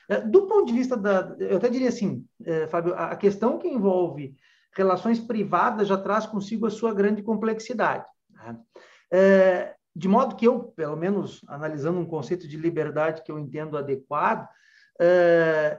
Eh, 0.09 0.21
do 0.21 0.47
ponto 0.47 0.67
de 0.67 0.73
vista 0.73 0.95
da, 0.95 1.35
eu 1.37 1.57
até 1.57 1.69
diria 1.69 1.89
assim, 1.89 2.25
Fábio, 2.69 2.95
a 2.95 3.13
questão 3.17 3.59
que 3.59 3.67
envolve 3.67 4.35
relações 4.73 5.19
privadas 5.19 5.87
já 5.87 5.97
traz 5.97 6.25
consigo 6.25 6.65
a 6.65 6.71
sua 6.71 6.93
grande 6.93 7.21
complexidade. 7.21 8.05
É, 9.11 9.75
de 9.93 10.07
modo 10.07 10.35
que 10.37 10.47
eu, 10.47 10.71
pelo 10.75 10.95
menos 10.95 11.41
analisando 11.47 11.99
um 11.99 12.05
conceito 12.05 12.47
de 12.47 12.55
liberdade 12.55 13.21
que 13.21 13.31
eu 13.31 13.37
entendo 13.37 13.77
adequado, 13.77 14.47
Uh, 14.47 14.57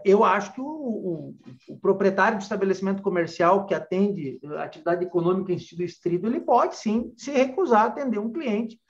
eu 0.05 0.25
acho 0.25 0.53
que 0.55 0.61
o, 0.61 0.65
o, 0.65 1.35
o, 1.69 1.79
proprietário 1.79 2.39
de 2.39 2.45
estabelecimento 2.45 3.03
comercial 3.03 3.67
que 3.67 3.75
atende 3.75 4.41
atividade 4.59 5.05
econômica 5.05 5.53
em 5.53 5.59
sentido 5.59 5.83
estrito, 5.83 6.27
ele 6.27 6.41
pode 6.41 6.77
sim 6.77 7.13
se 7.17 7.31
recusar 7.31 7.83
a 7.83 7.87
atender 7.87 8.19
um 8.19 8.33
cliente. 8.33 8.81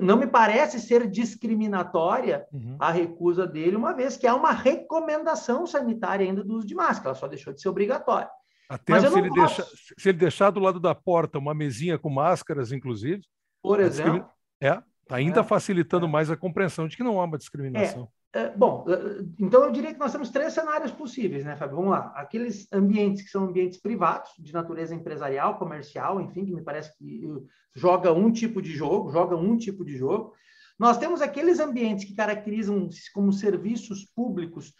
Não 0.00 0.16
me 0.16 0.26
parece 0.26 0.80
ser 0.80 1.08
discriminatória 1.08 2.44
uhum. 2.52 2.76
a 2.80 2.90
recusa 2.90 3.46
dele, 3.46 3.76
uma 3.76 3.92
vez 3.92 4.16
que 4.16 4.26
há 4.26 4.34
uma 4.34 4.50
recomendação 4.50 5.64
sanitária 5.64 6.26
ainda 6.26 6.42
do 6.42 6.54
uso 6.54 6.66
de 6.66 6.74
máscara, 6.74 7.10
ela 7.10 7.14
só 7.14 7.28
deixou 7.28 7.52
de 7.52 7.60
ser 7.60 7.68
obrigatória. 7.68 8.28
Até 8.68 8.98
se 8.98 9.06
ele, 9.16 9.30
deixa, 9.30 9.64
se 9.96 10.08
ele 10.08 10.18
deixar 10.18 10.50
do 10.50 10.58
lado 10.58 10.80
da 10.80 10.92
porta 10.92 11.38
uma 11.38 11.54
mesinha 11.54 11.98
com 11.98 12.10
máscaras, 12.10 12.72
inclusive. 12.72 13.22
Por 13.62 13.78
exemplo. 13.78 14.28
É, 14.60 14.82
ainda 15.08 15.40
é, 15.40 15.44
facilitando 15.44 16.06
é. 16.06 16.08
mais 16.08 16.30
a 16.30 16.36
compreensão 16.36 16.88
de 16.88 16.96
que 16.96 17.04
não 17.04 17.20
há 17.20 17.24
uma 17.24 17.38
discriminação. 17.38 18.04
É. 18.04 18.16
É, 18.36 18.50
bom, 18.50 18.84
é, 18.86 19.24
então 19.38 19.64
eu 19.64 19.72
diria 19.72 19.94
que 19.94 19.98
nós 19.98 20.12
temos 20.12 20.28
três 20.28 20.52
cenários 20.52 20.92
possíveis, 20.92 21.42
né, 21.42 21.56
Fábio? 21.56 21.76
Vamos 21.76 21.92
lá. 21.92 22.12
Aqueles 22.14 22.70
ambientes 22.70 23.22
que 23.22 23.30
são 23.30 23.44
ambientes 23.44 23.80
privados, 23.80 24.30
de 24.38 24.52
natureza 24.52 24.94
empresarial, 24.94 25.58
comercial, 25.58 26.20
enfim, 26.20 26.44
que 26.44 26.52
me 26.52 26.60
parece 26.62 26.94
que 26.98 27.26
joga 27.74 28.12
um 28.12 28.30
tipo 28.30 28.60
de 28.60 28.72
jogo, 28.72 29.10
joga 29.10 29.34
um 29.34 29.56
tipo 29.56 29.82
de 29.86 29.96
jogo. 29.96 30.34
Nós 30.78 30.98
temos 30.98 31.22
aqueles 31.22 31.58
ambientes 31.60 32.04
que 32.04 32.14
caracterizam-se 32.14 33.10
como 33.10 33.32
serviços 33.32 34.04
públicos, 34.04 34.74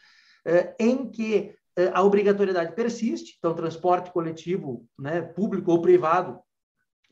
eh, 0.45 0.77
em 0.79 1.11
que 1.11 1.55
eh, 1.77 1.91
a 1.95 2.03
obrigatoriedade 2.03 2.75
persiste, 2.75 3.37
então 3.39 3.55
transporte 3.55 4.13
coletivo, 4.13 4.87
né, 4.99 5.23
público 5.23 5.71
ou 5.71 5.81
privado, 5.81 6.39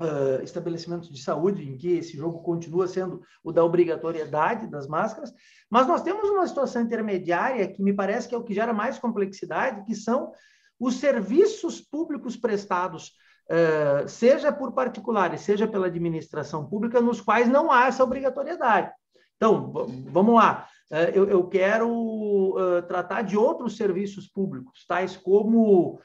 uh, 0.00 0.42
estabelecimentos 0.42 1.10
de 1.10 1.22
saúde, 1.22 1.68
em 1.68 1.76
que 1.76 1.98
esse 1.98 2.16
jogo 2.16 2.42
continua 2.42 2.88
sendo 2.88 3.22
o 3.42 3.52
da 3.52 3.64
obrigatoriedade 3.64 4.66
das 4.66 4.86
máscaras, 4.86 5.32
mas 5.70 5.86
nós 5.86 6.02
temos 6.02 6.28
uma 6.28 6.46
situação 6.46 6.82
intermediária 6.82 7.68
que 7.68 7.82
me 7.82 7.92
parece 7.92 8.28
que 8.28 8.34
é 8.34 8.38
o 8.38 8.42
que 8.42 8.54
gera 8.54 8.72
mais 8.72 8.98
complexidade, 8.98 9.84
que 9.84 9.94
são 9.94 10.32
os 10.78 10.96
serviços 10.96 11.80
públicos 11.80 12.36
prestados, 12.36 13.12
uh, 13.50 14.08
seja 14.08 14.52
por 14.52 14.72
particulares, 14.72 15.42
seja 15.42 15.66
pela 15.66 15.86
administração 15.86 16.66
pública, 16.66 17.00
nos 17.00 17.20
quais 17.20 17.48
não 17.48 17.70
há 17.70 17.86
essa 17.86 18.02
obrigatoriedade. 18.02 18.90
Então, 19.36 19.72
vamos 20.10 20.34
lá. 20.36 20.68
Eu, 21.12 21.48
quero 21.48 22.54
tratar 22.86 23.22
de 23.22 23.36
outros 23.36 23.76
serviços 23.76 24.28
públicos, 24.28 24.84
tais 24.86 25.16
como 25.16 25.98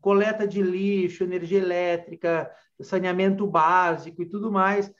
coleta 0.00 0.46
de 0.46 0.62
lixo, 0.62 1.24
energia 1.24 1.58
elétrica, 1.58 2.50
saneamento 2.80 3.46
básico 3.46 4.22
e 4.22 4.26
tudo 4.26 4.52
mais. 4.52 4.92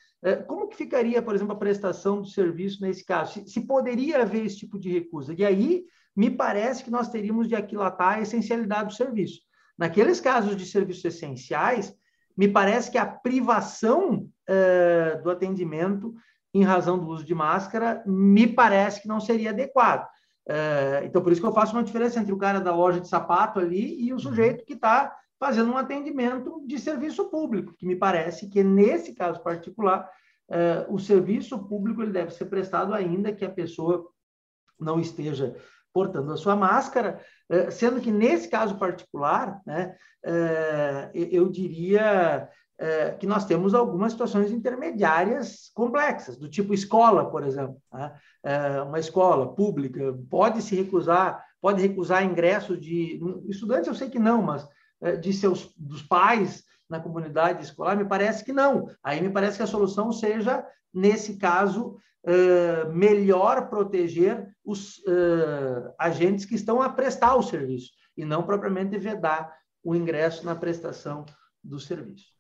Como 0.47 0.69
que 0.69 0.77
ficaria, 0.77 1.21
por 1.21 1.35
exemplo, 1.35 1.53
a 1.53 1.59
prestação 1.59 2.23
do 2.23 2.29
serviço 2.29 2.81
nesse 2.81 3.05
caso? 3.05 3.35
Se, 3.35 3.49
se, 3.49 3.61
poderia 3.67 4.23
haver 4.23 4.47
esse 4.47 4.59
tipo 4.59 4.79
de 4.79 4.91
recusa? 4.91 5.35
E 5.37 5.45
aí, 5.45 5.85
me 6.17 6.31
parece 6.31 6.83
que 6.83 6.91
nós 6.91 7.11
teríamos 7.11 7.49
de 7.49 7.55
aquilatar 7.55 8.15
a 8.15 8.21
essencialidade 8.23 8.89
do 8.89 8.95
serviço. 8.95 9.41
Naqueles 9.77 10.21
casos 10.21 10.57
de 10.57 10.65
serviços 10.65 11.05
essenciais, 11.05 11.95
me 12.37 12.49
parece 12.49 12.91
que 12.91 12.97
a 12.97 13.05
privação 13.05 14.29
uh, 14.49 15.23
do 15.23 15.31
atendimento 15.31 16.15
em 16.55 16.63
razão 16.63 16.97
do 16.97 17.09
uso 17.09 17.25
de 17.25 17.35
máscara, 17.35 18.03
me 18.07 18.47
parece 18.47 19.03
que 19.03 19.09
não 19.09 19.19
seria 19.19 19.51
adequado. 19.51 20.07
É, 20.47 21.03
então, 21.05 21.23
por 21.23 21.33
isso 21.33 21.41
que 21.41 21.47
eu 21.47 21.53
faço 21.53 21.73
uma 21.73 21.83
diferença 21.83 22.21
entre 22.21 22.33
o 22.33 22.39
cara 22.39 22.61
da 22.61 22.75
loja 22.75 23.01
de 23.01 23.09
sapato 23.09 23.59
ali 23.59 24.03
e 24.05 24.13
o 24.13 24.19
sujeito 24.19 24.65
que 24.65 24.75
está 24.75 25.17
fazendo 25.39 25.73
um 25.73 25.77
atendimento 25.77 26.63
de 26.67 26.79
serviço 26.79 27.31
público, 27.31 27.75
que 27.75 27.87
me 27.87 27.97
parece 27.97 28.49
que, 28.49 28.63
nesse 28.63 29.15
caso 29.15 29.43
particular, 29.43 30.09
é, 30.51 30.87
o 30.89 30.99
serviço 30.99 31.59
público 31.67 32.03
ele 32.03 32.13
deve 32.13 32.31
ser 32.31 32.47
prestado 32.47 32.93
ainda 32.93 33.33
que 33.33 33.45
a 33.45 33.51
pessoa 33.51 34.07
não 34.79 35.01
esteja 35.01 35.57
portando 35.93 36.33
a 36.33 36.37
sua 36.37 36.57
máscara, 36.57 37.21
é, 37.49 37.71
sendo 37.71 38.01
que, 38.01 38.11
nesse 38.11 38.49
caso 38.49 38.77
particular, 38.79 39.61
né, 39.65 39.97
é, 40.25 41.11
eu 41.15 41.49
diria 41.49 42.49
é, 42.79 43.13
que 43.13 43.27
nós 43.27 43.45
temos 43.45 43.75
algumas 43.75 44.13
situações 44.13 44.51
intermediárias 44.51 45.71
complexas, 45.75 46.37
do 46.37 46.49
tipo 46.49 46.75
escola, 46.75 47.31
por 47.31 47.45
exemplo. 47.45 47.77
Né? 47.93 48.13
É, 48.43 48.83
uma 48.83 48.99
escola 48.99 49.55
pública 49.55 50.17
pode 50.29 50.61
se 50.63 50.75
recusar, 50.75 51.45
pode 51.61 51.81
recusar 51.81 52.25
ingressos 52.25 52.81
de 52.81 53.21
estudantes, 53.49 53.89
eu 53.89 53.95
sei 53.95 54.11
que 54.11 54.19
não, 54.19 54.43
mas 54.43 54.67
é, 55.01 55.17
de 55.17 55.33
seus 55.33 55.73
dos 55.77 56.03
pais 56.03 56.65
na 56.89 57.01
comunidade 57.01 57.63
escolar, 57.63 57.97
me 57.97 58.05
parece 58.05 58.45
que 58.45 58.53
não. 58.53 58.91
Aí 59.03 59.21
me 59.21 59.31
parece 59.31 59.57
que 59.57 59.63
a 59.63 59.69
solução 59.69 60.13
seja, 60.13 60.67
nesse 60.93 61.37
caso, 61.37 61.97
é, 62.25 62.85
melhor 62.87 63.69
proteger 63.69 64.55
os 64.65 65.03
é, 65.07 65.95
agentes 65.99 66.45
que 66.45 66.55
estão 66.55 66.83
a 66.83 66.89
prestar 66.89 67.37
o 67.37 67.43
serviço 67.43 67.93
e 68.17 68.25
não 68.25 68.43
propriamente 68.43 68.99
vedar 68.99 69.55
o 69.83 69.95
ingresso 69.95 70.45
na 70.45 70.55
prestação 70.55 71.25
do 71.63 71.79
serviço. 71.79 72.34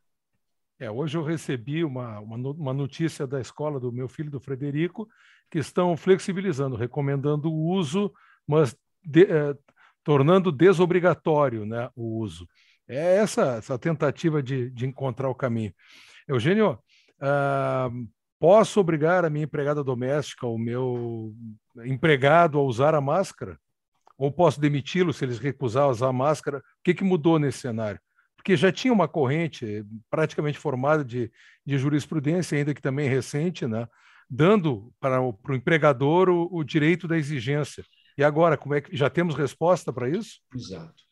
É, 0.79 0.91
hoje 0.91 1.17
eu 1.17 1.23
recebi 1.23 1.85
uma, 1.85 2.19
uma, 2.21 2.73
notícia 2.73 3.27
da 3.27 3.41
escola 3.41 3.79
do 3.79 3.93
meu 3.93 4.09
filho, 4.09 4.31
do 4.31 4.41
Frederico, 4.41 5.09
que 5.51 5.59
estão 5.59 5.97
flexibilizando, 5.97 6.75
recomendando 6.75 7.51
o 7.51 7.69
uso, 7.71 8.13
mas 8.47 8.77
de, 9.05 9.23
eh, 9.23 9.57
tornando 10.03 10.51
desobrigatório 10.51 11.65
né, 11.65 11.89
o 11.95 12.19
uso. 12.19 12.49
É 12.89 13.17
essa, 13.17 13.57
essa 13.57 13.79
tentativa 13.79 14.43
de, 14.43 14.71
de 14.71 14.87
encontrar 14.87 15.29
o 15.29 15.35
caminho. 15.35 15.73
Eugênio, 16.27 16.79
ah, 17.21 17.91
posso 18.39 18.81
obrigar 18.81 19.25
a 19.25 19.31
minha 19.31 19.45
empregada 19.45 19.83
doméstica, 19.83 20.47
o 20.47 20.59
meu 20.59 21.35
empregado 21.85 22.59
a 22.59 22.63
usar 22.63 22.95
a 22.95 23.01
máscara? 23.01 23.59
Ou 24.19 24.31
posso 24.31 24.61
demiti-lo 24.61 25.13
se 25.13 25.25
eles 25.25 25.39
recusar 25.39 25.89
usar 25.89 26.09
a 26.09 26.13
máscara? 26.13 26.59
O 26.59 26.63
que, 26.83 26.95
que 26.95 27.05
mudou 27.05 27.39
nesse 27.39 27.59
cenário? 27.59 28.01
Porque 28.45 28.59
já 28.59 28.71
tinha 28.71 28.93
uma 28.93 29.09
corrente 29.09 29.83
praticamente 30.11 30.59
formada 30.59 31.03
de, 31.03 31.33
de 31.65 31.79
jurisprudência, 31.79 32.59
ainda 32.59 32.75
que 32.75 32.83
também 32.83 33.09
recente, 33.09 33.67
né? 33.67 33.89
dando 34.29 34.93
para 35.01 35.19
o, 35.23 35.33
para 35.33 35.53
o 35.53 35.57
empregador 35.57 36.29
o, 36.29 36.49
o 36.53 36.63
direito 36.63 37.09
da 37.09 37.17
exigência. 37.17 37.83
E 38.19 38.23
agora, 38.23 38.59
como 38.59 38.75
é 38.75 38.83
que 38.83 38.95
já 38.95 39.09
temos 39.09 39.35
resposta 39.35 39.91
para 39.91 40.11
isso? 40.11 40.41
Exato. 40.55 41.03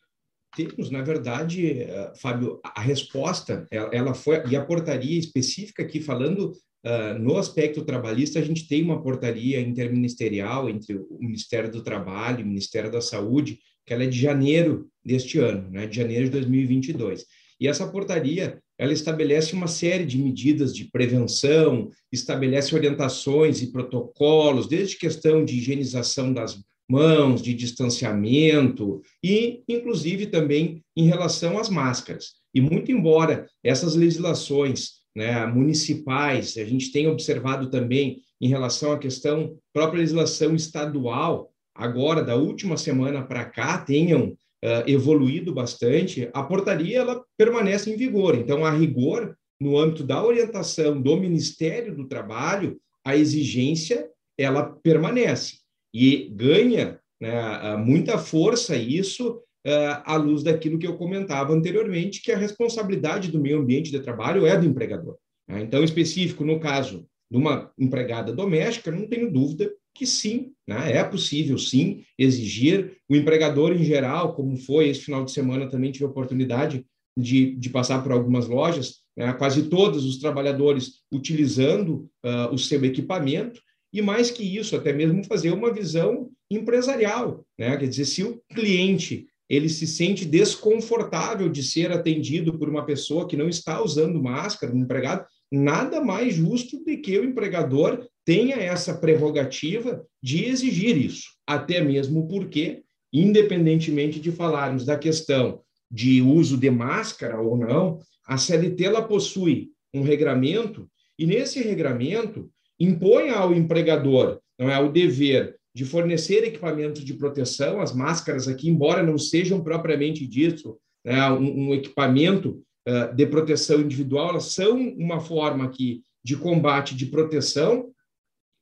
Temos, 0.55 0.91
na 0.91 1.01
verdade, 1.01 1.81
eh, 1.81 2.13
Fábio, 2.21 2.59
a 2.63 2.79
resposta, 2.79 3.67
ela 3.71 4.13
foi, 4.13 4.45
e 4.47 4.55
a 4.55 4.63
portaria 4.63 5.17
específica 5.17 5.81
aqui, 5.81 5.99
falando 5.99 6.51
uh, 6.85 7.17
no 7.19 7.37
aspecto 7.37 7.83
trabalhista, 7.83 8.37
a 8.37 8.43
gente 8.43 8.67
tem 8.67 8.83
uma 8.83 9.01
portaria 9.01 9.59
interministerial 9.59 10.69
entre 10.69 10.95
o 10.95 11.17
Ministério 11.19 11.71
do 11.71 11.81
Trabalho 11.81 12.41
e 12.41 12.43
o 12.43 12.47
Ministério 12.47 12.91
da 12.91 13.01
Saúde, 13.01 13.57
que 13.85 13.93
ela 13.93 14.03
é 14.03 14.07
de 14.07 14.19
janeiro 14.19 14.87
deste 15.03 15.39
ano, 15.39 15.69
né, 15.69 15.85
de 15.85 15.95
janeiro 15.95 16.25
de 16.25 16.31
2022. 16.31 17.25
E 17.59 17.67
essa 17.67 17.87
portaria, 17.87 18.59
ela 18.77 18.93
estabelece 18.93 19.53
uma 19.53 19.67
série 19.67 20.05
de 20.05 20.17
medidas 20.17 20.75
de 20.75 20.85
prevenção, 20.85 21.89
estabelece 22.11 22.73
orientações 22.75 23.61
e 23.61 23.71
protocolos, 23.71 24.67
desde 24.67 24.97
questão 24.97 25.45
de 25.45 25.57
higienização 25.57 26.33
das 26.33 26.59
mãos, 26.89 27.41
de 27.41 27.53
distanciamento 27.53 29.01
e, 29.23 29.63
inclusive, 29.67 30.27
também 30.27 30.83
em 30.95 31.07
relação 31.07 31.57
às 31.57 31.69
máscaras. 31.69 32.33
E 32.53 32.61
muito 32.61 32.91
embora 32.91 33.47
essas 33.63 33.95
legislações 33.95 35.03
né, 35.15 35.45
municipais, 35.45 36.57
a 36.57 36.65
gente 36.65 36.91
tenha 36.91 37.11
observado 37.11 37.69
também 37.69 38.21
em 38.41 38.47
relação 38.47 38.91
à 38.91 38.99
questão 38.99 39.55
própria 39.71 39.99
legislação 39.99 40.55
estadual, 40.55 41.52
agora 41.75 42.23
da 42.23 42.35
última 42.35 42.77
semana 42.77 43.23
para 43.23 43.45
cá 43.45 43.77
tenham 43.77 44.29
uh, 44.29 44.87
evoluído 44.87 45.53
bastante, 45.53 46.29
a 46.33 46.43
portaria 46.43 46.99
ela 46.99 47.23
permanece 47.37 47.91
em 47.91 47.97
vigor. 47.97 48.35
Então, 48.35 48.65
a 48.65 48.71
rigor, 48.71 49.35
no 49.59 49.77
âmbito 49.77 50.03
da 50.03 50.23
orientação 50.23 51.01
do 51.01 51.17
Ministério 51.17 51.95
do 51.95 52.07
Trabalho, 52.07 52.79
a 53.05 53.15
exigência 53.15 54.09
ela 54.37 54.63
permanece 54.63 55.57
e 55.93 56.29
ganha 56.33 56.99
né, 57.21 57.77
muita 57.77 58.17
força 58.17 58.75
isso 58.75 59.41
uh, 59.65 60.01
à 60.03 60.15
luz 60.15 60.43
daquilo 60.43 60.79
que 60.79 60.87
eu 60.87 60.97
comentava 60.97 61.53
anteriormente, 61.53 62.21
que 62.21 62.31
a 62.31 62.37
responsabilidade 62.37 63.31
do 63.31 63.39
meio 63.39 63.59
ambiente 63.59 63.91
de 63.91 63.99
trabalho 63.99 64.45
é 64.45 64.57
do 64.57 64.65
empregador. 64.65 65.17
Né? 65.47 65.61
Então, 65.61 65.83
específico 65.83 66.43
no 66.43 66.59
caso 66.59 67.05
de 67.29 67.37
uma 67.37 67.71
empregada 67.77 68.31
doméstica, 68.31 68.91
não 68.91 69.07
tenho 69.07 69.31
dúvida 69.31 69.71
que 69.93 70.05
sim, 70.05 70.51
né, 70.67 70.91
é 70.93 71.03
possível 71.03 71.57
sim 71.57 72.03
exigir. 72.17 72.97
O 73.09 73.15
empregador 73.15 73.71
em 73.71 73.83
geral, 73.83 74.33
como 74.33 74.57
foi 74.57 74.89
esse 74.89 75.01
final 75.01 75.23
de 75.23 75.31
semana, 75.31 75.69
também 75.69 75.91
tive 75.91 76.05
a 76.05 76.09
oportunidade 76.09 76.85
de, 77.17 77.55
de 77.55 77.69
passar 77.69 78.01
por 78.01 78.11
algumas 78.11 78.47
lojas, 78.47 79.01
né, 79.15 79.31
quase 79.33 79.69
todos 79.69 80.05
os 80.05 80.17
trabalhadores 80.17 81.01
utilizando 81.11 82.09
uh, 82.25 82.51
o 82.51 82.57
seu 82.57 82.83
equipamento, 82.83 83.61
e 83.93 84.01
mais 84.01 84.31
que 84.31 84.43
isso, 84.43 84.75
até 84.75 84.91
mesmo 84.91 85.23
fazer 85.23 85.51
uma 85.51 85.71
visão 85.71 86.31
empresarial, 86.49 87.45
né? 87.57 87.77
Quer 87.77 87.87
dizer, 87.87 88.05
se 88.05 88.23
o 88.23 88.41
cliente 88.53 89.27
ele 89.47 89.69
se 89.69 89.85
sente 89.85 90.25
desconfortável 90.25 91.47
de 91.47 91.61
ser 91.61 91.91
atendido 91.91 92.57
por 92.57 92.67
uma 92.67 92.85
pessoa 92.85 93.27
que 93.27 93.37
não 93.37 93.47
está 93.47 93.83
usando 93.83 94.21
máscara, 94.21 94.73
um 94.73 94.79
empregado, 94.79 95.25
nada 95.51 96.01
mais 96.01 96.33
justo 96.33 96.83
do 96.83 96.97
que 97.01 97.19
o 97.19 97.23
empregador 97.23 98.07
tenha 98.25 98.55
essa 98.55 98.93
prerrogativa 98.93 100.05
de 100.21 100.45
exigir 100.45 100.97
isso, 100.97 101.29
até 101.45 101.81
mesmo 101.81 102.27
porque, 102.27 102.83
independentemente 103.11 104.19
de 104.19 104.31
falarmos 104.31 104.85
da 104.85 104.97
questão 104.97 105.61
de 105.91 106.21
uso 106.21 106.57
de 106.57 106.69
máscara 106.71 107.39
ou 107.39 107.57
não, 107.57 107.99
a 108.25 108.37
CLT 108.37 108.85
ela 108.85 109.01
possui 109.01 109.69
um 109.93 110.01
regramento 110.01 110.89
e 111.19 111.25
nesse 111.25 111.61
regramento 111.61 112.49
impõe 112.79 113.29
ao 113.29 113.53
empregador, 113.53 114.39
não 114.57 114.69
é, 114.69 114.79
o 114.79 114.91
dever 114.91 115.55
de 115.75 115.85
fornecer 115.85 116.43
equipamentos 116.43 117.03
de 117.03 117.13
proteção, 117.13 117.81
as 117.81 117.93
máscaras 117.93 118.47
aqui, 118.47 118.69
embora 118.69 119.03
não 119.03 119.17
sejam 119.17 119.61
propriamente 119.61 120.25
dito 120.25 120.77
né, 121.03 121.29
um, 121.31 121.69
um, 121.69 121.73
equipamento 121.73 122.61
uh, 122.87 123.13
de 123.15 123.25
proteção 123.25 123.81
individual, 123.81 124.29
elas 124.29 124.45
são 124.45 124.77
uma 124.77 125.19
forma 125.19 125.65
aqui 125.65 126.01
de 126.23 126.35
combate, 126.35 126.95
de 126.95 127.07
proteção 127.07 127.92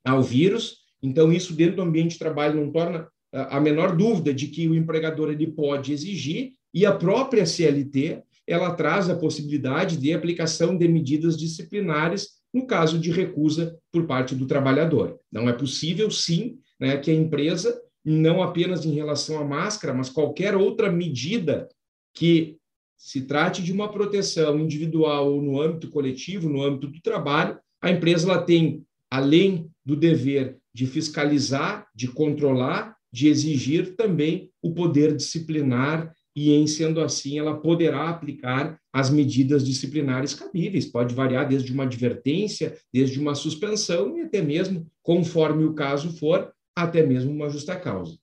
ao 0.05 0.21
vírus. 0.21 0.77
Então, 1.01 1.31
isso 1.31 1.53
dentro 1.53 1.77
do 1.77 1.81
ambiente 1.81 2.13
de 2.13 2.19
trabalho 2.19 2.59
não 2.59 2.71
torna 2.71 3.03
uh, 3.03 3.49
a 3.49 3.59
menor 3.59 3.95
dúvida 3.95 4.33
de 4.33 4.47
que 4.47 4.67
o 4.67 4.75
empregador 4.75 5.31
ele 5.31 5.47
pode 5.47 5.93
exigir 5.93 6.53
e 6.73 6.85
a 6.85 6.93
própria 6.93 7.45
CLT 7.45 8.23
ela 8.47 8.73
traz 8.73 9.09
a 9.09 9.15
possibilidade 9.15 9.97
de 9.97 10.13
aplicação 10.13 10.77
de 10.77 10.87
medidas 10.87 11.37
disciplinares 11.37 12.41
no 12.53 12.65
caso 12.65 12.99
de 12.99 13.11
recusa 13.11 13.77
por 13.91 14.05
parte 14.05 14.35
do 14.35 14.45
trabalhador. 14.45 15.19
Não 15.31 15.47
é 15.47 15.53
possível, 15.53 16.11
sim, 16.11 16.59
né, 16.79 16.97
que 16.97 17.09
a 17.09 17.13
empresa, 17.13 17.79
não 18.03 18.43
apenas 18.43 18.85
em 18.85 18.93
relação 18.93 19.39
à 19.39 19.45
máscara, 19.45 19.93
mas 19.93 20.09
qualquer 20.09 20.55
outra 20.55 20.91
medida 20.91 21.69
que 22.13 22.57
se 22.97 23.21
trate 23.21 23.63
de 23.63 23.71
uma 23.71 23.91
proteção 23.91 24.59
individual 24.59 25.33
ou 25.33 25.41
no 25.41 25.61
âmbito 25.61 25.89
coletivo, 25.89 26.49
no 26.49 26.61
âmbito 26.61 26.87
do 26.87 27.01
trabalho, 27.01 27.57
a 27.81 27.89
empresa 27.89 28.29
ela 28.29 28.41
tem, 28.43 28.85
além 29.11 29.69
do 29.85 29.95
dever 29.95 30.57
de 30.73 30.87
fiscalizar, 30.87 31.85
de 31.93 32.07
controlar, 32.07 32.95
de 33.11 33.27
exigir 33.27 33.95
também 33.97 34.49
o 34.61 34.73
poder 34.73 35.13
disciplinar 35.13 36.13
e, 36.33 36.53
em 36.53 36.65
sendo 36.65 37.01
assim, 37.01 37.37
ela 37.37 37.59
poderá 37.59 38.09
aplicar 38.09 38.79
as 38.93 39.09
medidas 39.09 39.65
disciplinares 39.65 40.33
cabíveis. 40.33 40.85
Pode 40.85 41.13
variar 41.13 41.45
desde 41.45 41.73
uma 41.73 41.83
advertência, 41.83 42.77
desde 42.93 43.19
uma 43.19 43.35
suspensão 43.35 44.17
e 44.17 44.21
até 44.21 44.41
mesmo, 44.41 44.87
conforme 45.03 45.65
o 45.65 45.73
caso 45.73 46.17
for, 46.17 46.53
até 46.73 47.05
mesmo 47.05 47.31
uma 47.31 47.49
justa 47.49 47.75
causa. 47.75 48.17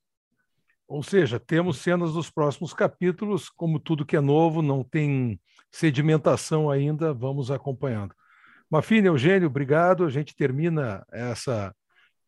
Ou 0.87 1.03
seja, 1.03 1.39
temos 1.39 1.77
cenas 1.79 2.15
dos 2.15 2.31
próximos 2.31 2.73
capítulos, 2.73 3.51
como 3.51 3.79
tudo 3.79 4.07
que 4.07 4.17
é 4.17 4.21
novo, 4.21 4.63
não 4.63 4.83
tem 4.83 5.39
sedimentação 5.71 6.71
ainda, 6.71 7.13
vamos 7.13 7.51
acompanhando. 7.51 8.15
Mafine, 8.71 9.07
Eugênio, 9.07 9.49
obrigado. 9.49 10.05
A 10.05 10.11
gente 10.11 10.37
termina 10.37 11.05
essa 11.11 11.75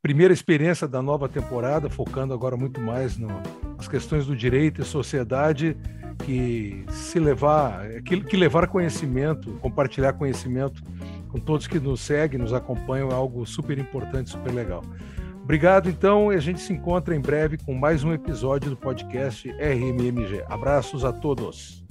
primeira 0.03 0.33
experiência 0.33 0.89
da 0.89 1.03
nova 1.03 1.29
temporada, 1.29 1.91
focando 1.91 2.33
agora 2.33 2.57
muito 2.57 2.81
mais 2.81 3.19
no, 3.19 3.29
nas 3.77 3.87
questões 3.87 4.27
do 4.27 4.35
direito 4.35 4.81
e 4.81 4.85
sociedade, 4.85 5.77
que 6.25 6.85
se 6.89 7.19
levar, 7.19 8.03
que, 8.03 8.21
que 8.23 8.37
levar 8.37 8.67
conhecimento, 8.67 9.53
compartilhar 9.55 10.15
conhecimento 10.15 10.83
com 11.29 11.39
todos 11.39 11.67
que 11.67 11.79
nos 11.79 12.01
seguem, 12.01 12.41
nos 12.41 12.53
acompanham, 12.53 13.11
é 13.11 13.15
algo 13.15 13.47
super 13.47 13.79
importante, 13.79 14.31
super 14.31 14.53
legal. 14.53 14.83
Obrigado, 15.43 15.89
então, 15.89 16.33
e 16.33 16.37
a 16.37 16.41
gente 16.41 16.61
se 16.61 16.73
encontra 16.73 17.15
em 17.15 17.21
breve 17.21 17.59
com 17.59 17.75
mais 17.75 18.05
um 18.05 18.13
episódio 18.13 18.71
do 18.71 18.77
podcast 18.77 19.51
RMMG. 19.51 20.45
Abraços 20.49 21.05
a 21.05 21.13
todos. 21.13 21.85